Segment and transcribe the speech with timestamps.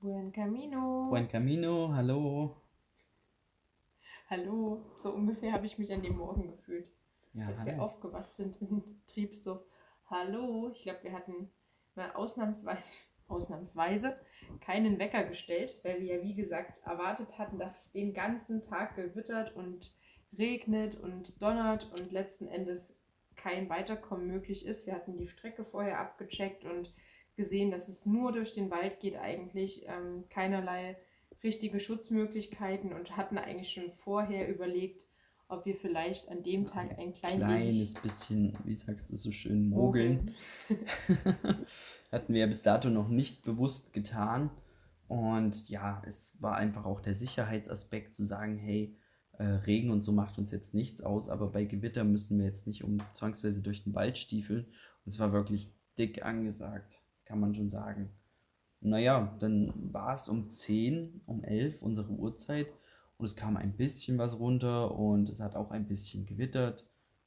[0.00, 1.08] Buen Camino.
[1.10, 2.56] Buen Camino, hallo.
[4.30, 4.82] Hallo.
[4.96, 6.88] So ungefähr habe ich mich an dem Morgen gefühlt,
[7.34, 7.84] Ja, als wir hallo.
[7.84, 9.62] aufgewacht sind in Triebsdorf.
[10.06, 10.70] Hallo.
[10.72, 11.50] Ich glaube, wir hatten
[11.96, 12.88] mal ausnahmsweise,
[13.28, 14.18] ausnahmsweise
[14.62, 18.96] keinen Wecker gestellt, weil wir ja, wie gesagt, erwartet hatten, dass es den ganzen Tag
[18.96, 19.92] gewittert und
[20.38, 22.98] regnet und donnert und letzten Endes
[23.36, 24.86] kein Weiterkommen möglich ist.
[24.86, 26.94] Wir hatten die Strecke vorher abgecheckt und
[27.40, 30.98] gesehen, dass es nur durch den Wald geht eigentlich, ähm, keinerlei
[31.42, 35.08] richtige Schutzmöglichkeiten und hatten eigentlich schon vorher überlegt,
[35.48, 39.32] ob wir vielleicht an dem Tag ein klein Kleines wenig bisschen, wie sagst du so
[39.32, 40.34] schön, mogeln.
[42.12, 44.50] Hatten wir ja bis dato noch nicht bewusst getan.
[45.08, 48.96] Und ja, es war einfach auch der Sicherheitsaspekt zu sagen, hey,
[49.38, 52.66] äh, Regen und so macht uns jetzt nichts aus, aber bei Gewitter müssen wir jetzt
[52.66, 54.66] nicht um zwangsweise durch den Wald stiefeln.
[54.66, 58.10] Und es war wirklich dick angesagt, kann man schon sagen.
[58.80, 62.66] Naja, dann war es um 10, um 11 unsere Uhrzeit
[63.18, 66.84] und es kam ein bisschen was runter und es hat auch ein bisschen gewittert.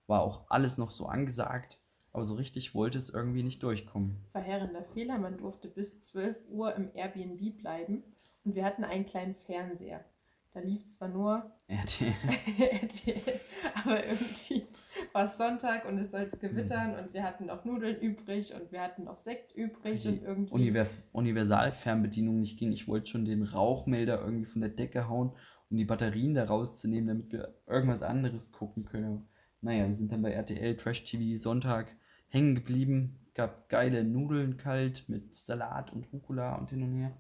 [0.08, 1.80] War auch alles noch so angesagt,
[2.12, 4.18] aber so richtig wollte es irgendwie nicht durchkommen.
[4.31, 5.18] verheerender Fehler.
[5.20, 8.04] Man durfte bis 12 Uhr im Airbnb bleiben
[8.44, 10.04] und wir hatten einen kleinen Fernseher.
[10.54, 12.14] Da lief zwar nur RTL.
[12.84, 13.40] RTL,
[13.84, 14.68] aber irgendwie
[15.12, 18.81] war es Sonntag und es sollte gewittern und wir hatten noch Nudeln übrig und wir
[18.81, 22.72] hatten noch Sekt übrig Die und irgendwie Univers Universalfernbedienung nicht ging.
[22.72, 25.31] Ich wollte schon den Rauchmelder irgendwie von der Decke hauen,
[25.72, 29.28] um die Batterien da rauszunehmen, damit wir irgendwas anderes gucken können.
[29.62, 31.96] Naja, wir sind dann bei RTL Trash TV Sonntag
[32.28, 33.20] hängen geblieben.
[33.34, 37.18] Gab geile Nudeln kalt mit Salat und Rucola und hin und her.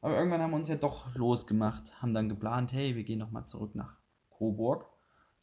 [0.00, 3.46] Aber irgendwann haben wir uns ja doch losgemacht, haben dann geplant, hey, wir gehen nochmal
[3.46, 3.96] zurück nach
[4.30, 4.86] Coburg.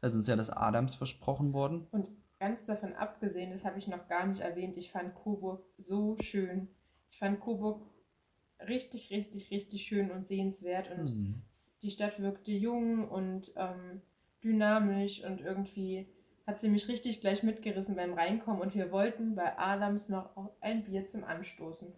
[0.01, 1.87] Da ist uns ja das Adams versprochen worden.
[1.91, 6.15] Und ganz davon abgesehen, das habe ich noch gar nicht erwähnt, ich fand Coburg so
[6.21, 6.69] schön.
[7.11, 7.81] Ich fand Coburg
[8.65, 10.89] richtig, richtig, richtig schön und sehenswert.
[10.91, 11.41] Und Hm.
[11.51, 14.01] s- die Stadt wirkte jung und ähm,
[14.43, 16.07] dynamisch und irgendwie
[16.47, 18.61] hat sie mich richtig gleich mitgerissen beim Reinkommen.
[18.61, 20.29] Und wir wollten bei Adams noch
[20.61, 21.91] ein Bier zum Anstoßen.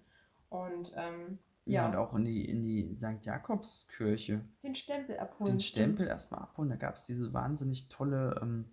[0.49, 1.37] Und ähm,
[1.67, 3.25] Ja, ja, und auch in die, in die St.
[3.25, 4.41] Jakobskirche.
[4.63, 5.53] den Stempel abholen.
[5.53, 6.69] den Stempel erstmal abholen.
[6.69, 8.65] Da gab es diese wahnsinnig tolle ähm,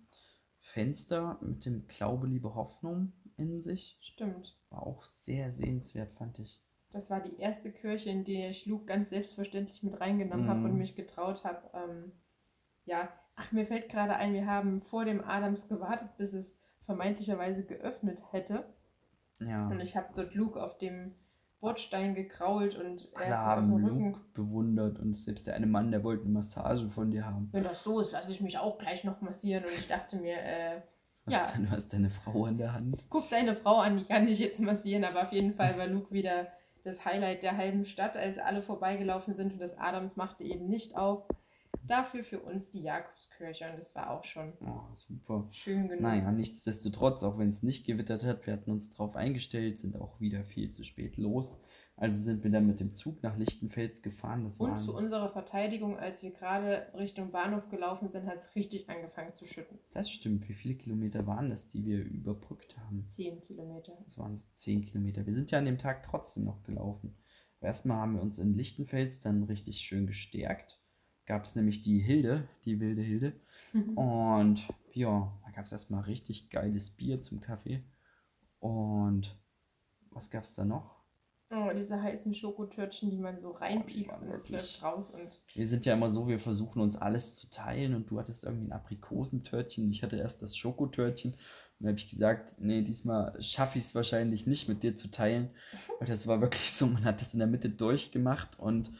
[0.59, 3.97] Fenster mit dem Glaube, Liebe, Hoffnung in sich.
[4.01, 4.57] Stimmt.
[4.69, 6.61] War auch sehr sehenswert, fand ich.
[6.91, 10.65] Das war die erste Kirche, in die ich Luke ganz selbstverständlich mit reingenommen habe Mhm.
[10.65, 11.69] und mich getraut habe.
[11.73, 12.13] Ähm,
[12.85, 17.65] ja, ach, mir fällt gerade ein, wir haben vor dem Adams gewartet, bis es vermeintlicherweise
[17.65, 18.65] geöffnet hätte.
[19.39, 19.67] Ja.
[19.67, 21.13] Und ich habe dort Luke auf dem
[21.65, 24.05] Bordstein gekrault und er Alle hat sich auf dem Rücken.
[24.11, 27.49] Luke bewundert und selbst der eine Mann, der wollte eine Massage von dir haben.
[27.51, 29.63] Wenn das so ist, lasse ich mich auch gleich noch massieren.
[29.63, 30.81] Und ich dachte mir, äh,
[31.25, 31.43] Was Ja.
[31.55, 33.03] denn, du hast deine Frau an der Hand.
[33.09, 35.03] guck deine Frau an, die kann dich jetzt massieren.
[35.03, 36.47] Aber auf jeden Fall war Luke wieder
[36.83, 40.95] das Highlight der halben Stadt, als alle vorbeigelaufen sind und das Adams machte eben nicht
[40.95, 41.23] auf.
[41.87, 45.47] Dafür für uns die Jakobskirche und das war auch schon Oh, super.
[45.51, 46.01] schön genug.
[46.01, 50.19] Naja, nichtsdestotrotz, auch wenn es nicht gewittert hat, wir hatten uns darauf eingestellt, sind auch
[50.19, 51.59] wieder viel zu spät los.
[51.97, 54.43] Also sind wir dann mit dem Zug nach Lichtenfels gefahren.
[54.43, 58.89] Das Und zu unserer Verteidigung, als wir gerade Richtung Bahnhof gelaufen sind, hat es richtig
[58.89, 59.79] angefangen zu schütten.
[59.93, 60.49] Das stimmt.
[60.49, 63.07] Wie viele Kilometer waren das, die wir überbrückt haben?
[63.07, 63.93] Zehn Kilometer.
[64.03, 65.25] Das waren so 10 Kilometer.
[65.25, 67.15] Wir sind ja an dem Tag trotzdem noch gelaufen.
[67.59, 70.81] Aber erstmal haben wir uns in Lichtenfels dann richtig schön gestärkt.
[71.25, 73.33] Gab es nämlich die Hilde, die wilde Hilde.
[73.95, 77.83] Und ja, da gab es erstmal richtig geiles Bier zum Kaffee.
[78.59, 79.35] Und
[80.11, 80.95] was gab es da noch?
[81.51, 85.11] Oh, diese heißen Schokotörtchen, die man so reinpiekst waren und es läuft raus.
[85.11, 88.45] Und Wir sind ja immer so, wir versuchen uns alles zu teilen und du hattest
[88.45, 89.91] irgendwie ein Aprikosentörtchen.
[89.91, 91.33] Ich hatte erst das Schokotörtchen.
[91.33, 91.39] Und
[91.79, 95.49] dann habe ich gesagt, nee, diesmal schaffe ich es wahrscheinlich nicht mit dir zu teilen.
[95.99, 98.91] Weil das war wirklich so, man hat das in der Mitte durchgemacht und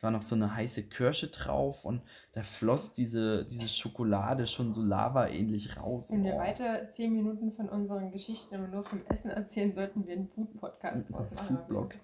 [0.00, 2.00] es war noch so eine heiße Kirsche drauf und
[2.32, 6.10] da floss diese, diese Schokolade schon so lava-ähnlich raus.
[6.10, 6.38] wenn wir Oh.
[6.38, 11.10] weiter zehn Minuten von unseren Geschichten immer nur vom Essen erzählen, sollten wir einen Food-Podcast
[11.10, 11.36] machen.
[11.36, 11.94] Foodblog.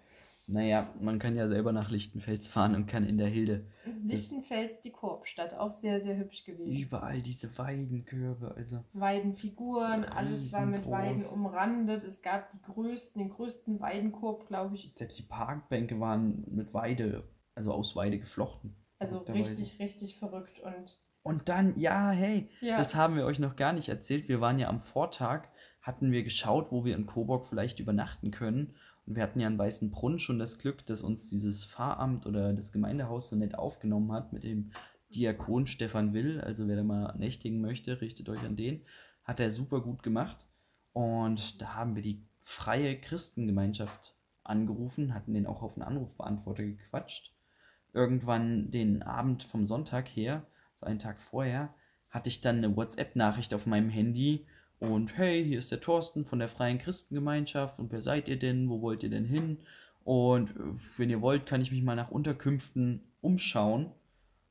[0.46, 3.64] Naja, man kann ja selber nach Lichtenfels fahren und kann in der Hilde
[4.04, 6.70] Lichtenfels, die Korbstadt, auch sehr, sehr hübsch gewesen.
[6.76, 10.86] überall diese Weidenkörbe, also Weidenfiguren, alles war mit.
[10.90, 12.04] Weiden umrandet.
[12.04, 14.92] Es gab die größten, den größten Weidenkorb, glaube ich.
[14.94, 17.24] Selbst die Parkbänke waren mit Weide,
[17.56, 18.76] also aus Weide geflochten.
[18.98, 20.60] Also richtig, richtig verrückt.
[20.60, 24.28] Und Und dann, ja, hey, ja, das haben wir euch noch gar nicht erzählt.
[24.28, 25.48] Wir waren ja am Vortag,
[25.82, 28.74] hatten wir geschaut, wo wir in Coburg vielleicht übernachten können.
[29.06, 32.72] Und wir hatten ja in Weißenbrunn schon das Glück, dass uns dieses Pfarramt oder das
[32.72, 34.72] Gemeindehaus so nett aufgenommen hat mit dem
[35.14, 36.40] Diakon Stefan Will.
[36.40, 38.84] Also wer da mal nächtigen möchte, richtet euch an den.
[39.22, 40.44] Hat er super gut gemacht.
[40.92, 47.35] Und da haben wir die freie Christengemeinschaft angerufen, hatten den auch auf den Anrufbeantworter gequatscht.
[47.92, 51.74] Irgendwann den Abend vom Sonntag her, so einen Tag vorher,
[52.10, 54.46] hatte ich dann eine WhatsApp-Nachricht auf meinem Handy
[54.78, 58.68] und hey, hier ist der Thorsten von der Freien Christengemeinschaft und wer seid ihr denn?
[58.68, 59.58] Wo wollt ihr denn hin?
[60.04, 63.90] Und äh, wenn ihr wollt, kann ich mich mal nach Unterkünften umschauen.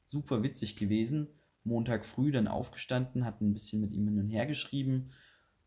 [0.08, 1.28] Super witzig gewesen.
[1.64, 5.12] Montag früh dann aufgestanden, hatten ein bisschen mit ihm hin und her geschrieben,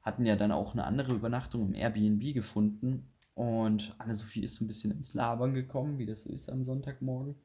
[0.02, 3.10] hatten ja dann auch eine andere Übernachtung im Airbnb gefunden.
[3.34, 7.36] Und Anne-Sophie ist so ein bisschen ins Labern gekommen, wie das so ist am Sonntagmorgen.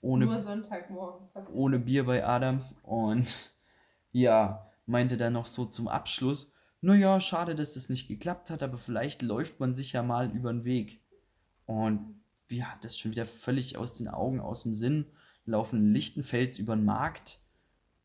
[0.00, 1.28] Ohne, Nur Sonntagmorgen.
[1.32, 1.56] passiert.
[1.56, 2.78] ohne Bier bei Adams.
[2.82, 3.52] Und
[4.12, 8.78] ja, meinte dann noch so zum Abschluss, naja, schade, dass das nicht geklappt hat, aber
[8.78, 11.00] vielleicht läuft man sich ja mal über den Weg.
[11.64, 15.06] Und ja, das ist schon wieder völlig aus den Augen, aus dem Sinn,
[15.46, 17.40] laufen Lichtenfels über den Markt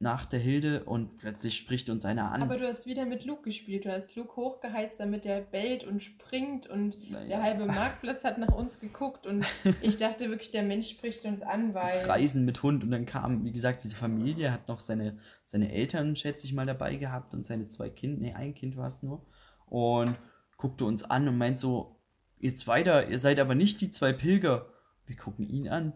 [0.02, 2.42] nach der Hilde und plötzlich spricht uns einer an.
[2.42, 3.86] Aber du hast wieder mit Luke gespielt.
[3.86, 7.28] Du hast Luke hochgeheizt, damit der bellt und springt und Naja.
[7.28, 9.46] der halbe Marktplatz hat nach uns geguckt und
[9.82, 13.46] ich dachte wirklich, der Mensch spricht uns an, weil Reisen mit Hund und dann kam,
[13.46, 17.46] wie gesagt, diese Familie, hat noch seine, seine Eltern, schätze ich mal, dabei gehabt und
[17.46, 19.26] seine zwei Kinder, nee, ein Kind war es nur
[19.68, 20.16] und
[20.58, 22.00] guckte uns an und meint so,
[22.40, 24.68] ihr zwei da, ihr seid aber nicht die zwei Pilger.
[25.06, 25.94] Wir gucken ihn an.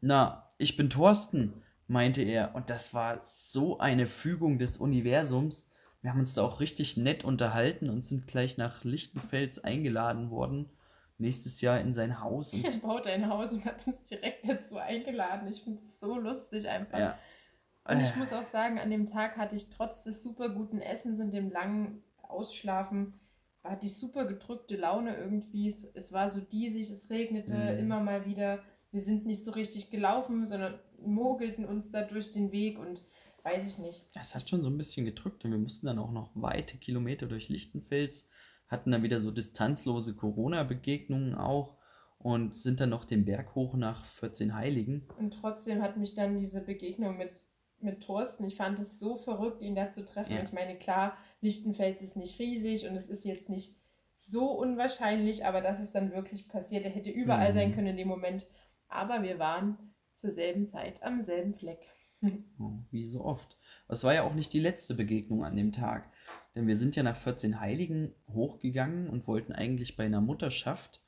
[0.00, 5.70] Na, ich bin Thorsten, meinte er und das war so eine Fügung des Universums.
[6.02, 10.70] Wir haben uns da auch richtig nett unterhalten und sind gleich nach Lichtenfels eingeladen worden,
[11.18, 14.76] nächstes Jahr in sein Haus und er baut ein Haus und hat uns direkt dazu
[14.76, 15.48] eingeladen.
[15.48, 16.98] Ich finde es so lustig einfach.
[16.98, 17.18] ja.
[17.88, 18.18] Und ich Äh.
[18.18, 21.50] muss auch sagen, an dem Tag hatte ich trotz des super guten Essens und dem
[21.50, 23.14] langen Ausschlafen,
[23.62, 25.68] hatte ich super gedrückte Laune irgendwie.
[25.68, 27.78] Es, es war so diesig, es regnete Mhm.
[27.78, 28.60] immer mal wieder.
[28.92, 33.02] Wir sind nicht so richtig gelaufen, sondern mogelten uns da durch den Weg und
[33.42, 34.06] weiß ich nicht.
[34.20, 37.26] Es hat schon so ein bisschen gedrückt und wir mussten dann auch noch weite Kilometer
[37.26, 38.28] durch Lichtenfels,
[38.68, 41.76] hatten dann wieder so distanzlose Corona-Begegnungen auch
[42.18, 45.06] und sind dann noch den Berg hoch nach 14 Heiligen.
[45.18, 47.46] Und trotzdem hat mich dann diese Begegnung mit,
[47.80, 50.32] mit Thorsten, ich fand es so verrückt, ihn da zu treffen.
[50.32, 50.42] Ja.
[50.42, 53.76] Ich meine, klar, Lichtenfels ist nicht riesig und es ist jetzt nicht
[54.16, 57.54] so unwahrscheinlich, aber dass es dann wirklich passiert, er hätte überall Mhm.
[57.56, 58.46] sein können in dem Moment.
[58.88, 59.76] Aber wir waren
[60.16, 61.80] zur selben Zeit am selben Fleck.
[62.58, 63.58] Oh, Wie so oft.
[63.88, 66.10] Es war ja auch nicht die letzte Begegnung an dem Tag,
[66.54, 71.02] denn wir sind ja nach 14 Heiligen hochgegangen und wollten eigentlich bei einer Mutterschaft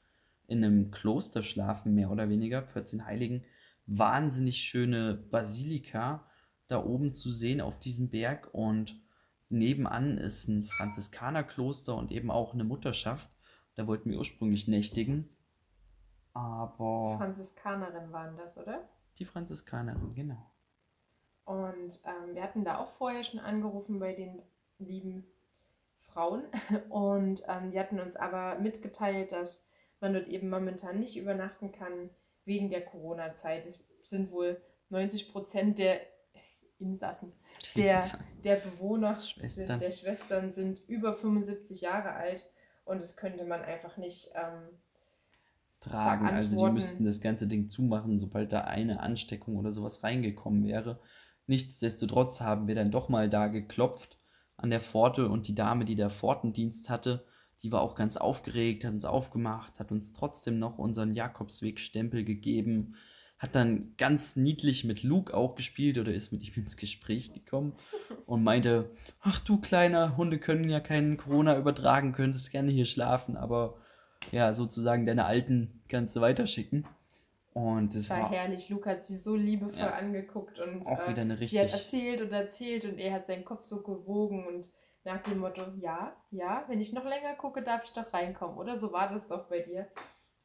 [0.47, 2.63] in einem Kloster schlafen, mehr oder weniger.
[2.63, 3.45] 14 Heiligen,
[3.87, 6.27] wahnsinnig schöne Basilika
[6.69, 9.01] da oben zu sehen auf diesem Berg und
[9.49, 13.31] nebenan ist ein Franziskanerkloster und eben auch eine Mutterschaft.
[13.75, 15.31] Da wollten wir ursprünglich nächtigen,
[16.39, 18.89] aber Franziskanerin waren das, oder?
[19.19, 20.51] Die Franziskanerin, genau.
[21.45, 24.43] Und ähm, wir hatten da auch vorher schon angerufen bei den
[24.79, 25.27] lieben
[25.99, 26.45] Frauen.
[26.91, 29.67] Und ähm, die hatten uns aber mitgeteilt, dass
[30.01, 32.11] man dort eben momentan nicht übernachten kann
[32.45, 33.67] wegen der Corona-Zeit.
[33.67, 34.61] Es sind wohl
[34.91, 36.01] 90 Prozent der
[36.79, 37.33] Insassen,
[37.77, 38.03] der,
[38.45, 39.67] der Bewohner, Schwestern.
[39.67, 42.45] Sind, der Schwestern sind über 75 Jahre alt.
[42.85, 44.69] Und das könnte man einfach nicht ähm,
[45.81, 46.27] tragen.
[46.27, 51.01] Also die müssten das ganze Ding zumachen, sobald da eine Ansteckung oder sowas reingekommen wäre.
[51.47, 54.19] Nichtsdestotrotz haben wir dann doch mal da geklopft
[54.57, 57.25] an der Pforte und die Dame, die da Pfortendienst hatte,
[57.63, 62.95] die war auch ganz aufgeregt, hat uns aufgemacht, hat uns trotzdem noch unseren Jakobsweg-Stempel gegeben,
[63.39, 67.75] hat dann ganz niedlich mit Luke auch gespielt oder ist mit ihm ins Gespräch gekommen
[68.27, 73.37] und meinte, ach du kleiner, Hunde können ja keinen Corona übertragen, könntest gerne hier schlafen,
[73.37, 73.77] aber
[74.31, 76.87] ja, sozusagen deine Alten kannst du weiterschicken.
[77.55, 78.69] Und das Es war war herrlich.
[78.69, 79.91] Luke hat sie so liebevoll Ja.
[79.95, 84.47] angeguckt und äh, sie hat erzählt und erzählt und er hat seinen Kopf so gewogen
[84.47, 84.69] und
[85.05, 88.77] nach dem Motto, ja, ja, wenn ich noch länger gucke, darf ich doch reinkommen, oder?
[88.79, 89.89] So war das doch bei dir.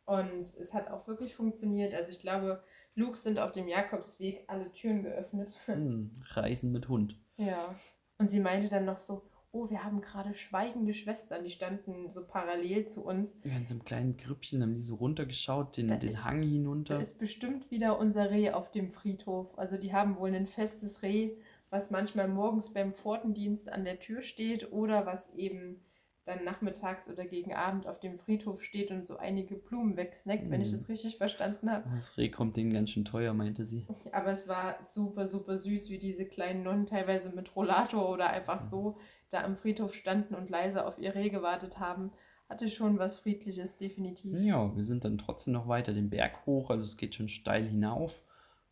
[0.06, 1.94] Und es hat auch wirklich funktioniert.
[1.94, 2.64] Also ich glaube,
[2.96, 5.60] Luke sind auf dem Jakobsweg alle Türen geöffnet.
[5.66, 7.18] hm, Reisen mit Hund.
[7.38, 7.76] ja.
[8.20, 9.24] Und sie meinte dann noch so,
[9.56, 13.40] oh, wir haben gerade schweigende Schwestern, die standen so parallel zu uns.
[13.44, 16.42] Ja, in so einem kleinen Grüppchen haben die so runtergeschaut, den, Da den ist- Hang
[16.42, 17.00] Da hinunter.
[17.00, 19.58] ist bestimmt wieder unser Reh auf dem Friedhof.
[19.58, 21.36] Also die haben wohl ein festes Reh,
[21.70, 25.80] was manchmal morgens beim Pfortendienst an der Tür steht oder was eben
[26.26, 30.62] dann nachmittags oder gegen Abend auf dem Friedhof steht und so einige Blumen wegsnackt, wenn
[30.62, 30.76] ich Mhm.
[30.76, 31.84] das richtig verstanden habe.
[31.96, 33.86] Das Reh kommt denen ganz schön teuer, meinte sie.
[34.12, 38.62] Aber es war super, super süß, wie diese kleinen Nonnen teilweise mit Rollator oder einfach
[38.62, 38.68] Mhm.
[38.68, 38.98] so
[39.30, 42.12] da am Friedhof standen und leise auf ihr Reh gewartet haben.
[42.50, 44.40] Hatte schon was Friedliches, definitiv.
[44.40, 47.66] Ja, wir sind dann trotzdem noch weiter den Berg hoch, also es geht schon steil
[47.66, 48.22] hinauf.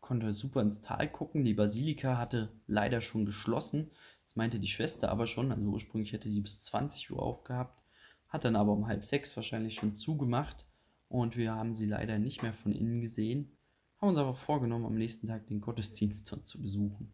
[0.02, 1.44] Konnte super ins Tal gucken.
[1.44, 3.90] Die Basilika hatte leider schon geschlossen.
[4.26, 5.52] Das meinte die Schwester aber schon.
[5.52, 7.82] Also ursprünglich hätte die bis 20 Uhr aufgehabt.
[8.30, 10.66] Hat dann aber um halb sechs wahrscheinlich schon zugemacht.
[11.10, 13.58] und wir haben sie leider nicht mehr von innen gesehen.
[14.00, 17.14] Haben uns aber vorgenommen, am nächsten Tag den Gottesdienst dort zu besuchen.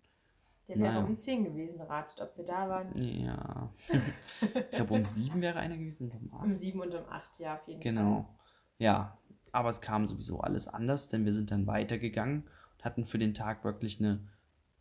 [0.67, 1.05] Der wäre Naja.
[1.05, 2.95] um 10 gewesen, ratet, ob wir da waren.
[3.01, 3.73] Ja.
[4.53, 6.11] ich glaube, um sieben wäre einer gewesen.
[6.11, 6.45] und Um acht.
[6.45, 7.91] Um 7 und um 8, ja, auf jeden Fall.
[7.93, 8.37] Genau.
[8.77, 9.17] Ja,
[9.51, 12.43] aber es kam sowieso alles anders, denn wir sind dann weitergegangen
[12.77, 14.27] und hatten für den Tag wirklich eine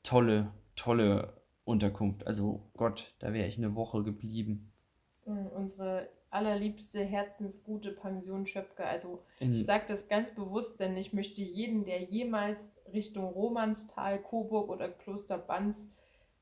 [0.02, 2.26] tolle, tolle Unterkunft.
[2.26, 4.72] Also Gott, da wäre ich eine Woche geblieben.
[5.24, 8.84] Unsere allerliebste, herzensgute Pension Schöpke.
[8.86, 14.22] Also In, ich sage das ganz bewusst, denn ich möchte jeden, der jemals Richtung Romanstal,
[14.22, 15.90] Coburg oder Kloster Banz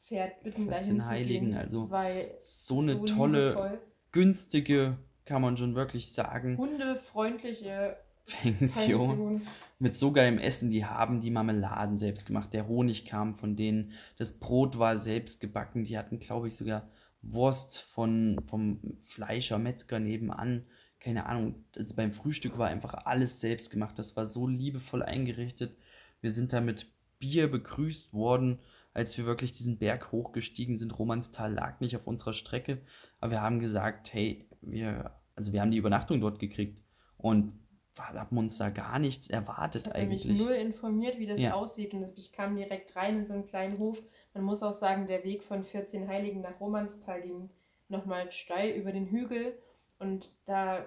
[0.02, 3.80] fährt, bitten, dahin 14 zu Heiligen, gehen, also weil so eine tolle, liebevoll.
[4.12, 9.08] günstige, kann man schon wirklich sagen, hundefreundliche Pension.
[9.08, 9.42] Pension.
[9.78, 10.70] mit so geilem Essen.
[10.70, 12.52] Die haben die Marmeladen selbst gemacht.
[12.54, 13.92] Der Honig kam von denen.
[14.16, 15.84] Das Brot war selbst gebacken.
[15.84, 16.88] Die hatten, glaube ich, sogar
[17.22, 20.66] Wurst von, vom Fleischer, Metzger nebenan.
[21.00, 21.64] Keine Ahnung.
[21.76, 23.98] Also beim Frühstück war einfach alles selbst gemacht.
[23.98, 25.76] Das war so liebevoll eingerichtet.
[26.20, 26.86] Wir sind da mit
[27.18, 28.58] Bier begrüßt worden,
[28.94, 30.98] als wir wirklich diesen Berg hochgestiegen sind.
[30.98, 32.80] Romanstal lag nicht auf unserer Strecke.
[33.20, 36.80] Aber wir haben gesagt, hey, wir, also wir haben die Übernachtung dort gekriegt.
[37.16, 37.52] Und
[37.98, 40.40] haben uns da gar nichts erwartet Ich hatte mich eigentlich.
[40.42, 41.54] null informiert, wie das Ja.
[41.54, 41.94] aussieht.
[41.94, 43.98] Und ich kam direkt rein in so einen kleinen Hof.
[44.34, 47.50] Man muss auch sagen, der Weg von 14 Heiligen nach Romanstal ging
[47.88, 49.56] nochmal steil über den Hügel.
[49.98, 50.86] Und da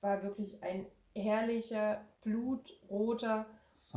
[0.00, 3.46] war wirklich ein herrlicher, blutroter,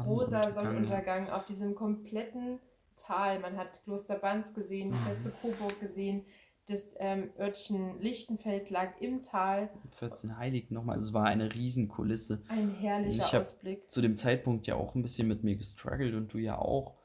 [0.05, 2.59] rosa Sonnenuntergang auf diesem kompletten
[2.95, 3.39] Tal.
[3.39, 5.03] Man hat Kloster Banz gesehen, die Mhm.
[5.15, 6.25] feste Coburg gesehen.
[6.67, 9.69] Das ähm, Örtchen Lichtenfels lag im Tal.
[9.91, 10.95] 14 Heiligen nochmal.
[10.95, 12.43] Also es war eine Riesenkulisse.
[12.47, 13.89] Ein herrlicher Ich Ausblick.
[13.89, 16.95] Zu dem Zeitpunkt ja auch ein bisschen mit mir gestruggelt und du ja auch.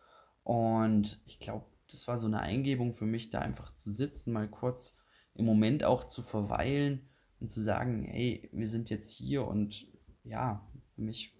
[0.44, 4.48] Und ich glaube, das war so eine Eingebung für mich, da einfach zu sitzen, mal
[4.48, 4.98] kurz
[5.34, 7.08] im Moment auch zu verweilen
[7.40, 9.86] und zu sagen, hey, wir sind jetzt hier und
[10.24, 11.34] ja, für mich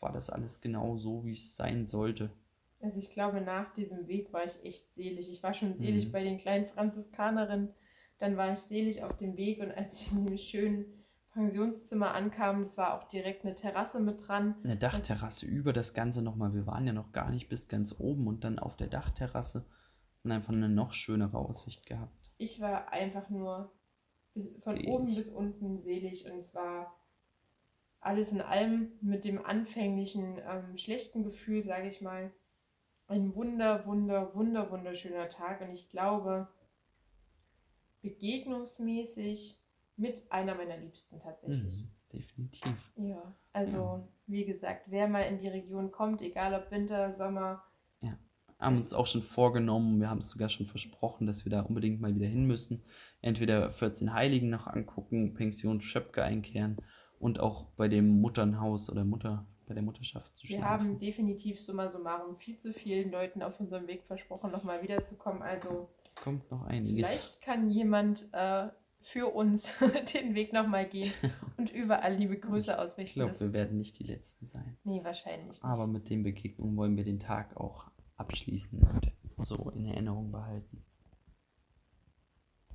[0.00, 2.30] war das alles genau so, wie es sein sollte.
[2.80, 5.30] Also ich glaube, nach diesem Weg war ich echt selig.
[5.30, 6.12] Ich war schon selig Mhm.
[6.12, 7.74] bei den kleinen Franziskanerinnen.
[8.18, 10.84] Dann war ich selig auf dem Weg und als ich in dem schönen
[11.32, 14.56] Pensionszimmer ankam, das war auch direkt eine Terrasse mit dran.
[14.64, 16.52] Eine Dachterrasse über das Ganze nochmal.
[16.54, 19.64] Wir waren ja noch gar nicht bis ganz oben und dann auf der Dachterrasse
[20.24, 22.12] und einfach eine noch schönere Aussicht gehabt.
[22.38, 23.72] Ich war einfach nur
[24.34, 24.88] bis, von Selig.
[24.88, 26.96] oben bis unten selig und es war
[28.00, 32.32] alles in allem mit dem anfänglichen ähm, schlechten Gefühl, sage ich mal,
[33.08, 36.48] ein wunder, wunder, wunder, wunderschöner Tag und ich glaube,
[38.02, 39.60] begegnungsmäßig
[39.96, 41.84] mit einer meiner Liebsten tatsächlich.
[41.84, 42.92] Mhm, definitiv.
[42.96, 47.64] Ja, also wie gesagt, wer mal in die Region kommt, egal ob Winter, Sommer,
[48.58, 51.60] haben Es- uns auch schon vorgenommen, wir haben es sogar schon versprochen, dass wir da
[51.60, 52.82] unbedingt mal wieder hin müssen.
[53.20, 56.76] Entweder 14 Heiligen noch angucken, Pension Schöpke einkehren
[57.20, 60.68] und auch bei dem Mutternhaus oder Mutter, bei der Mutterschaft zu wir schlafen.
[60.88, 65.42] haben definitiv summa summarum viel zu vielen Leuten auf unserem Weg versprochen, nochmal wiederzukommen.
[65.42, 65.88] Also
[66.22, 67.06] Kommt noch einiges.
[67.08, 68.68] vielleicht kann jemand äh,
[69.00, 69.72] für uns
[70.14, 71.12] den Weg nochmal gehen
[71.56, 73.20] und überall liebe Grüße Ich ausrichten.
[73.20, 74.76] glaube, Das- wir werden nicht die Letzten sein.
[74.84, 75.64] nee, wahrscheinlich nicht.
[75.64, 78.80] Aber mit den Begegnungen wollen wir den Tag auch abschließen
[79.36, 80.84] und so in Erinnerung behalten.